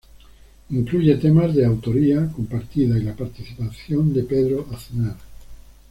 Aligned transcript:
Incluye 0.71 1.15
temas 1.17 1.53
de 1.53 1.63
autoría 1.63 2.27
compartida 2.35 2.97
y 2.97 3.03
la 3.03 3.13
participación 3.15 4.11
de 4.15 4.23
Pedro 4.23 4.65
Aznar. 4.73 5.15